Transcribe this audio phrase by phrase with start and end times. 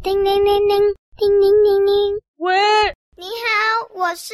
[0.00, 0.80] 叮铃铃铃，
[1.18, 2.18] 叮铃铃铃。
[2.38, 2.56] 喂，
[3.14, 4.32] 你好，我是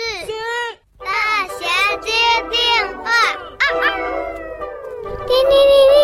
[0.99, 2.13] 大侠接
[2.49, 3.11] 电话。
[3.11, 3.85] 啊啊！
[5.27, 5.99] 叮铃铃铃，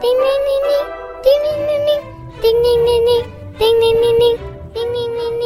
[0.00, 0.72] 叮铃铃铃，
[1.20, 1.90] 叮铃铃铃，
[2.40, 3.24] 叮铃铃铃，
[3.58, 4.38] 叮铃铃铃，
[4.72, 5.42] 叮铃铃铃。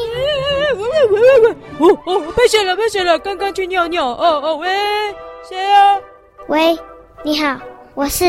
[0.76, 1.90] 喂喂喂喂喂！
[1.94, 3.18] 哦哦，被险了，被险了！
[3.18, 4.06] 刚刚去尿尿。
[4.06, 4.68] 哦哦，喂，
[5.48, 5.98] 谁啊？
[6.48, 6.78] 喂，
[7.24, 7.58] 你好，
[7.94, 8.24] 我是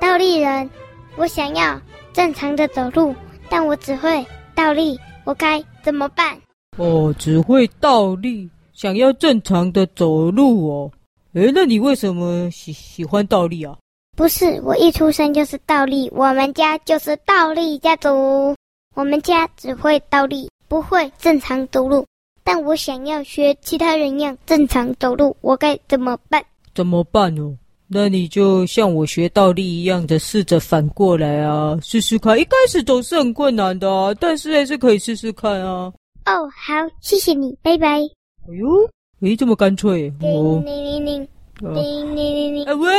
[0.00, 0.68] 倒立人，
[1.16, 1.80] 我想要
[2.12, 3.14] 正常的走路，
[3.48, 4.26] 但我只会
[4.56, 6.36] 倒立，我该怎么办？
[6.78, 10.90] 哦，只会倒立，想要正常的走路哦。
[11.34, 13.76] 诶，那你为什么喜喜欢倒立啊？
[14.16, 18.56] 不是，我一出生就是倒立，我们家就是倒立家族，
[18.94, 22.06] 我们家只会倒立，不会正常走路。
[22.42, 26.42] 但我想要学其他人一样正常走路，我该怎么办？
[26.74, 27.54] 怎么办哦？
[27.88, 32.38] 那你就像我学倒立一样的试着反过来啊，试试看。
[32.38, 35.92] 一开始总是很困难的啊，但是还是可以试试看啊。
[36.24, 38.00] 哦，好，谢谢你，拜拜。
[38.48, 38.88] 哎呦，
[39.20, 40.12] 诶，这么干脆。
[40.18, 41.28] 叮铃铃铃，
[41.60, 42.64] 叮铃铃铃。
[42.64, 42.92] 哎喂，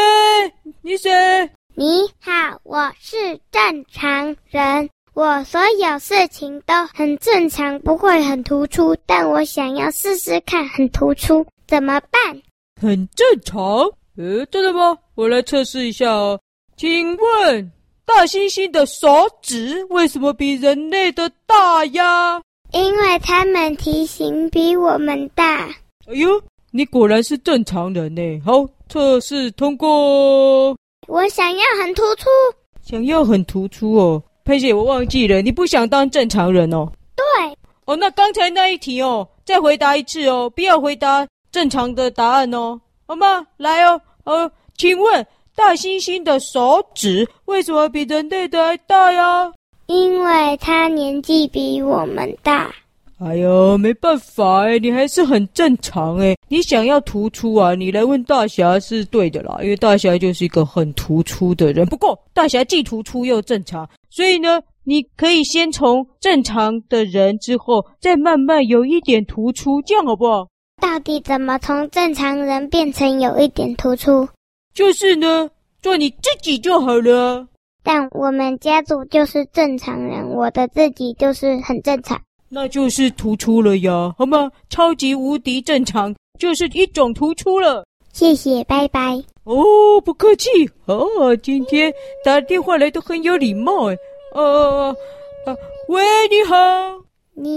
[0.81, 1.09] 你谁？
[1.75, 3.17] 你好，我是
[3.52, 12.41] 正常人，我所有事情都很正常，不会很突出，但我想要试试看很突出，怎么办？
[12.81, 14.97] 很正常，呃，真的吗？
[15.13, 16.39] 我来测试一下哦。
[16.75, 17.71] 请问，
[18.03, 19.07] 大猩猩的手
[19.43, 22.41] 指为什么比人类的大呀？
[22.71, 25.65] 因为他们体型比我们大。
[26.07, 28.41] 哎呦，你果然是正常人呢。
[28.43, 30.75] 好，测试通过。
[31.07, 32.25] 我想要很突出。
[32.81, 36.91] 想要很突出哦，佩姐，我忘记了，你不想当正常人哦？
[37.15, 37.55] 对。
[37.85, 41.27] 哦，那刚才那一题哦，再回答一次哦，不要回答。
[41.52, 43.45] 正常的答案哦，好吗？
[43.57, 45.25] 来哦，呃，请问
[45.56, 49.50] 大猩猩的手指为什么比人类的还大呀？
[49.86, 52.70] 因为它年纪比我们大。
[53.20, 56.36] 哎呦，没办法哎，你还是很正常哎。
[56.50, 61.86] 你想要突出啊，你来问大侠是对的啦，因为大侠就是一个很突出的人。
[61.87, 70.45] 不过大侠既突出又正常，所以呢，你可以先从正常的人之后，再慢慢有一点突出，这样好不好？
[70.80, 74.27] 到底怎么从正常人变成有一点突出？
[74.76, 75.49] 就是呢，
[75.82, 77.48] 做你自己就好了。
[77.83, 84.52] 但我们家族就是正常人，我的自己就是很正常，那就是突出了呀，好吗？
[84.70, 87.83] 超级无敌正常就是一种突出了。
[88.14, 89.23] 谢谢，拜拜。
[89.45, 90.48] 哦，不客气。
[90.86, 91.92] 哦，今天
[92.23, 93.98] 打电话来都很有礼貌哎。
[94.33, 94.95] 呃，
[95.45, 95.55] 啊，
[95.87, 96.55] 喂，你好。
[97.33, 97.48] 你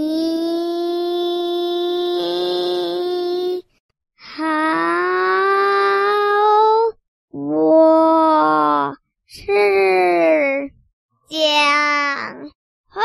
[4.15, 4.43] 好，
[7.31, 8.95] 我
[9.27, 9.41] 是
[11.27, 11.39] 讲
[12.87, 13.01] 话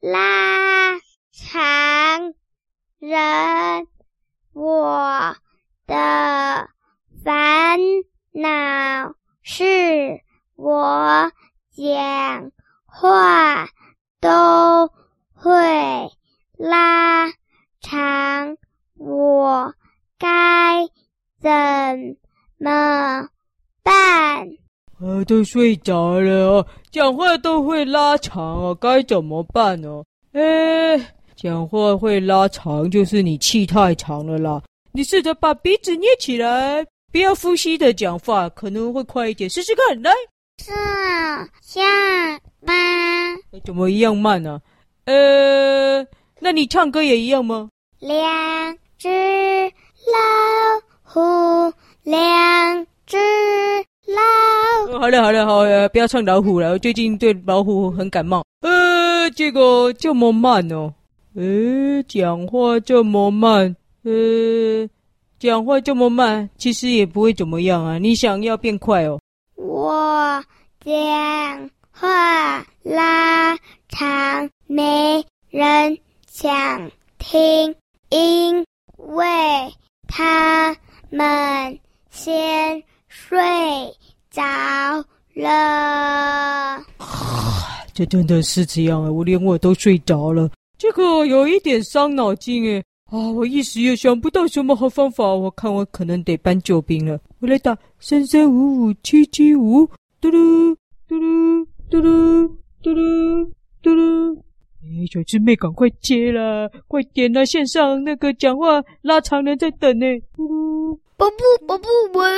[0.00, 0.98] 拉
[1.32, 2.34] 长
[3.08, 3.86] 人，
[4.52, 5.34] 我
[5.86, 6.68] 的
[7.24, 7.78] 烦
[8.32, 10.20] 恼是
[10.56, 11.32] 我
[11.70, 12.52] 讲
[12.86, 13.68] 话
[14.20, 14.90] 都。
[15.40, 16.10] 会
[16.56, 17.28] 拉
[17.80, 18.56] 长，
[18.96, 19.72] 我
[20.18, 20.84] 该
[21.40, 21.48] 怎
[22.58, 23.28] 么
[23.84, 24.48] 办？
[25.00, 30.02] 我，都睡着了，讲话都会拉长哦，该怎么办呢？
[30.32, 30.98] 哎，
[31.40, 34.60] 讲话会拉长，就是你气太长了啦。
[34.90, 40.02] 你试着把鼻子捏起来，不要呼吸的讲话，可能会快一点，试试看。
[40.02, 40.10] 来，
[40.60, 40.72] 是
[41.62, 41.84] 像
[42.66, 42.74] 吗？
[43.64, 44.60] 怎么一样慢呢？
[45.04, 46.04] 呃，
[46.40, 47.68] 那你唱歌也一样吗？
[48.00, 50.18] 两只老
[51.04, 51.72] 虎，
[52.02, 53.16] 两只
[54.08, 54.92] 老虎。
[54.92, 58.42] 哦，好了好了好了，不要唱老虎了，我最近对老虎很感冒。
[58.62, 60.92] 呃，这个这么慢哦，
[61.38, 64.88] 呃，讲话这么慢，呃，
[65.38, 67.96] 讲话这么慢，其实也不会怎么样啊。
[67.96, 69.20] 你想要变快哦？
[69.54, 70.44] 我
[70.84, 73.56] 讲话拉
[73.88, 74.50] 长。
[74.66, 75.96] 没人
[76.30, 77.74] 想听，
[78.10, 78.64] 因
[78.96, 79.24] 为
[80.06, 80.76] 他
[81.08, 81.78] 们
[82.10, 83.38] 先睡
[84.30, 84.42] 着
[85.34, 85.48] 了。
[86.98, 89.10] 啊，这真的是这样啊！
[89.10, 92.84] 我连我都睡着了，这个有一点伤脑筋诶。
[93.10, 97.18] 啊，我一时也想不到什么好方法，我看我可能得搬救兵了。
[97.40, 99.88] 我来打三三五五七七五，
[100.20, 100.76] 嘟噜
[101.08, 102.50] 嘟噜嘟噜
[102.82, 103.50] 嘟噜
[103.82, 104.36] 嘟噜。
[104.82, 106.70] 哎，小师妹，赶快接啦！
[106.86, 110.06] 快点啦，线上那个讲话拉长人在等呢。
[111.16, 112.28] 宝布，宝布，喂！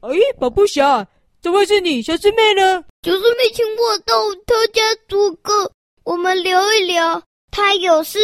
[0.00, 1.06] 哎，宝布侠，
[1.40, 2.02] 怎么会是你？
[2.02, 2.84] 小师妹呢？
[3.02, 5.72] 小师妹请我到她家做客，
[6.04, 7.22] 我们聊一留。
[7.60, 8.18] 他有事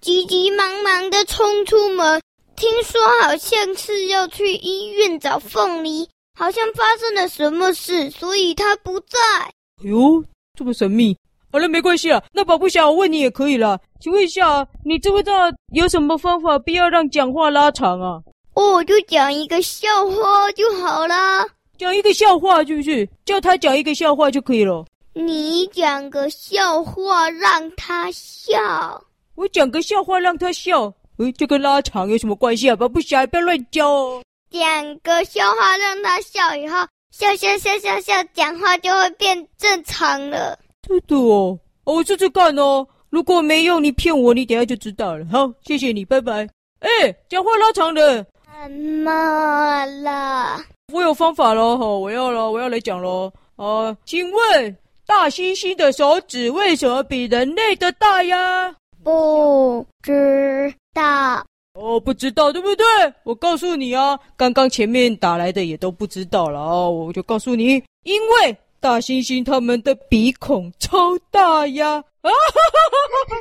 [0.00, 2.20] 急急忙忙的冲出门，
[2.56, 9.16] 听说好像是要去医院找凤梨，好像发生了什么事，所以他不在。
[9.44, 9.52] 哎
[9.84, 10.24] 呦，
[10.58, 11.16] 这么神秘。
[11.52, 12.20] 好了，没关系啊。
[12.32, 13.78] 那保不侠，我问你也可以了。
[14.00, 18.20] 请问一下，你知不知道有什么方法不要让讲话拉长啊？
[18.54, 21.46] 哦，就讲一个笑话就好啦。
[21.78, 23.08] 讲一个笑话是不是？
[23.24, 24.84] 叫他讲一个笑话就可以了。
[25.12, 29.02] 你讲个笑话让他笑。
[29.34, 30.92] 我讲个笑话让他笑。
[31.18, 32.76] 诶，这跟拉长有什么关系啊？
[32.76, 34.22] 保不侠，不要乱教哦。
[34.50, 36.78] 讲个笑话让他笑以后，
[37.10, 40.58] 笑笑笑笑笑，讲话就会变正常了。
[40.86, 42.86] 真的哦，哦，我试试看哦。
[43.10, 45.26] 如果没用，你骗我，你等下就知道了。
[45.30, 46.48] 好，谢谢你，拜拜。
[46.78, 48.24] 哎，讲话拉长了。
[48.62, 50.64] 怎么了？
[50.92, 53.32] 我有方法了哈，我要了，我要来讲喽。
[53.56, 54.76] 啊，请问
[55.10, 58.72] 大猩猩的手指为什么比人类的大呀？
[59.02, 61.44] 不知道。
[61.74, 62.84] 哦，不知道对不对？
[63.24, 68.56] 我告诉你啊，刚刚前面打来的也都不知道了哦，我就告诉你，因为。
[68.82, 72.02] 大猩猩他们的鼻孔超大呀！
[72.22, 73.36] 啊哈哈哈！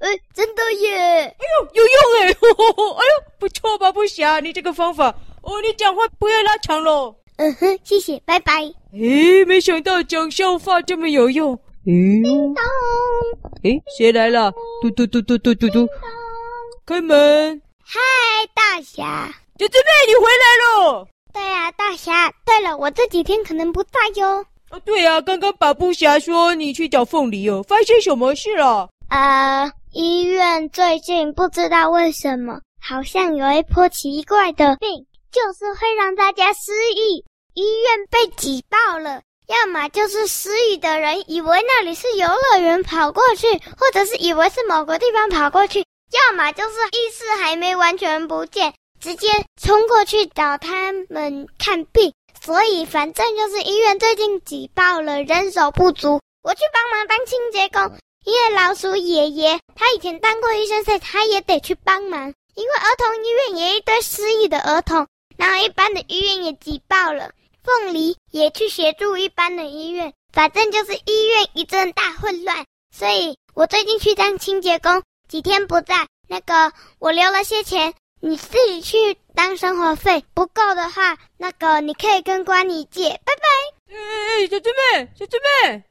[0.00, 0.94] 哎，真的耶！
[0.98, 2.28] 哎呦，有用哎！
[2.28, 5.08] 哎呦，不错吧，不霞，你这个方法
[5.40, 7.16] 哦，你讲话不要拉长喽。
[7.36, 8.62] 嗯哼，谢谢，拜拜。
[8.92, 11.58] 诶，没想到讲笑话这么有用。
[11.84, 12.22] 叮
[12.54, 12.62] 咚！
[13.62, 14.52] 诶，谁来了？
[14.80, 15.86] 嘟嘟嘟嘟嘟嘟嘟！
[16.86, 17.60] 开门！
[17.84, 18.00] 嗨，
[18.54, 19.34] 大侠！
[19.58, 21.06] 小师妹，你回来喽！
[21.32, 22.32] 对呀、啊，大侠。
[22.46, 24.44] 对了，我这几天可能不在哟。
[24.70, 28.88] 哦，对呀、啊，刚刚保布侠说你去找凤梨哦，发生什么事了？
[29.10, 35.04] 呃，医院最近不知道为什么，好像有一波奇怪的病，
[35.34, 37.24] 就是会让大家失忆。
[37.54, 48.72] 医院被挤爆了，要么就是失忆的人以为那里是游乐园跑过去，或者是以为是某个地方跑过去，要么就是意识还没完全不见。
[49.00, 49.28] 直接
[49.60, 56.20] 冲过去找他们看病，所以反正就是医院最近挤爆了，人手不足。
[56.42, 62.32] 我去帮忙当清洁工，因为老鼠爷爷他以前当过医生，所以他也得去帮忙。
[62.54, 67.30] 因为儿童医院也一堆失忆的儿童，然后一般的医院也挤爆了。
[67.62, 72.64] 凤梨也去协助一般的医院，反正就是医院一阵大混乱。
[72.90, 77.94] 所以我最近去当清洁工，几天不在，那个我留了些钱。
[78.20, 78.96] 你自己去
[79.34, 83.10] 当生活费，不够的话，那个你可以跟关你借。
[83.24, 83.94] 拜拜。
[83.94, 85.32] 哎哎哎，小师妹，小师
[85.66, 85.84] 妹，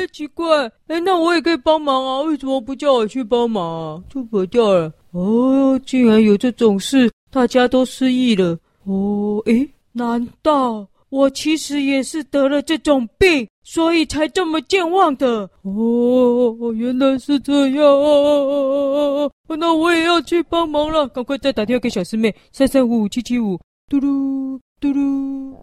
[0.00, 2.20] 哎，奇怪，哎，那我也可以帮忙啊？
[2.22, 4.02] 为什么不叫我去帮忙啊？
[4.08, 4.90] 就跑掉了。
[5.10, 8.58] 哦，竟然有这种事，大家都失忆了。
[8.84, 10.88] 哦，诶，难道？
[11.10, 15.48] 我其实也是得了这种病，所以才这么健忘的。
[15.62, 17.84] 哦，原来是这样。
[19.46, 25.56] 那我也要去帮忙了，赶快再打电话给小师妹，三三五五七七五，嘟噜嘟噜。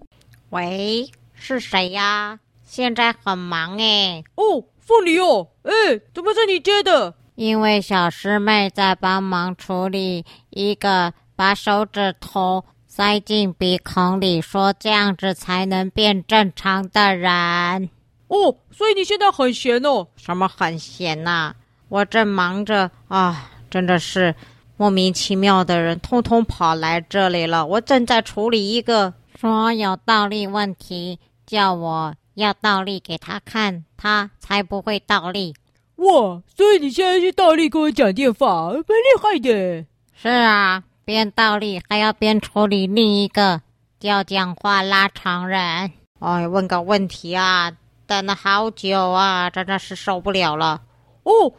[0.52, 2.40] 喂，是谁呀？
[2.64, 4.24] 现在很忙诶。
[4.36, 7.14] 哦，凤梨哦，哎，怎么是你接的？
[7.36, 12.64] 因为小师妹在帮忙处理一个把手指头。
[13.02, 17.90] 塞进鼻孔里，说这样子才能变正常的人。
[18.28, 20.06] 哦，所以你现在很闲哦？
[20.16, 21.56] 什么很闲呐、啊？
[21.90, 24.36] 我正忙着啊，真的是
[24.78, 27.66] 莫名其妙的人，通通跑来这里了。
[27.66, 31.18] 我正在处理一个说有倒立问题，
[31.48, 35.56] 叫我要倒立给他看，他才不会倒立。
[35.96, 39.88] 哇，所以你现在去倒立跟我讲电话，蛮厉害的。
[40.14, 40.84] 是啊。
[41.04, 43.62] 边倒立还要边处理另一个
[44.00, 47.72] 叫讲话拉长人，哎，问个问题啊，
[48.06, 50.82] 等了好久啊，真的是受不了了。
[51.24, 51.54] 哦，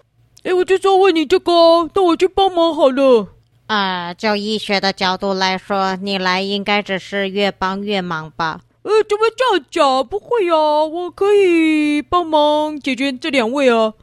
[0.44, 1.52] 哎，我就说问你这个，
[1.94, 3.28] 那我去帮忙好了。
[3.66, 8.60] 啊、呃，就医学的角度来说，你来应该只是越帮越忙吧？
[8.82, 10.06] 呃，怎么这样讲？
[10.06, 13.94] 不会呀、啊，我可以帮忙解决这两位啊。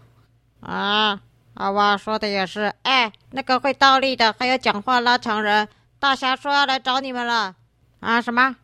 [0.61, 1.21] 啊。
[1.59, 2.73] 好吧，说的也是。
[2.83, 5.67] 哎，那个会倒立的，还有讲话拉长人，
[5.99, 7.53] 大侠说要来找你们了。
[7.99, 8.21] 啊？
[8.21, 8.55] 什么？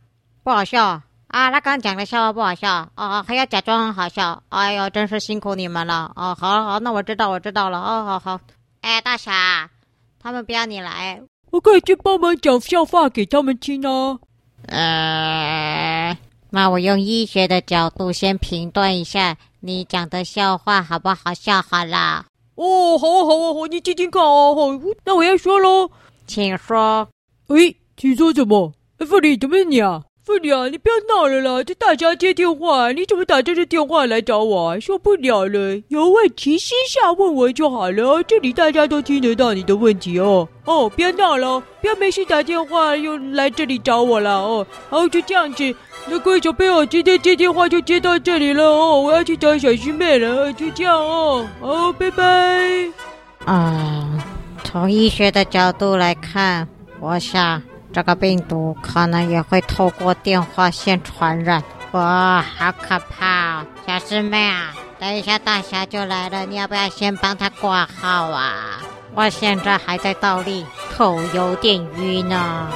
[0.43, 1.51] 不好笑啊？
[1.51, 3.21] 他刚讲的笑话不好笑啊？
[3.27, 4.41] 还要假装很好笑？
[4.47, 6.09] 哎呦，真是辛苦你们了。
[6.15, 7.79] 哦，好，好，那我知道，我知道了。
[7.79, 8.39] 哦，好好。
[8.79, 9.69] 哎，大侠，
[10.17, 11.21] 他们不要你来，
[11.51, 14.21] 我可以去帮忙讲笑话给他们听哦。
[14.67, 16.17] 呃，
[16.49, 21.61] 那我用医学的角度先评断一下你讲的笑话好不好笑？
[21.61, 22.23] 好了。
[22.55, 24.67] 哦，好啊，好啊，好，你听听看啊，好，
[25.05, 25.91] 那我要说喽，
[26.25, 27.09] 请说。
[27.49, 28.73] 诶，请说什么？
[28.99, 30.03] 凤梨，怎么是你啊？
[30.25, 31.63] 不了，你不要闹了啦！
[31.63, 34.79] 这大侠接电话，你怎么打这个电话来找我？
[34.79, 40.47] 受不了了，有问题私下问我就好了，这里大家都听得到你的问题哦。
[40.65, 44.65] 哦，不要闹了，不要没事打电话又来这里找我了哦。
[44.89, 45.75] 好，就这样子，
[46.07, 48.99] 那各位小朋友，今天接电话就接到这里了哦。
[48.99, 51.47] 我要去找小师妹了，就这样哦。
[51.61, 52.91] 好，拜拜。
[53.45, 54.09] 啊，
[54.63, 56.67] 从医学的角度来看，
[56.99, 57.61] 我想。
[57.95, 63.63] 这个病毒可能也会透过电话线传染，哇，好可怕！
[63.87, 68.81] 小师妹啊，等一下大侠就来了，你要不要先帮他挂号啊？
[69.13, 72.67] 我现在还在倒立，头有点晕呢。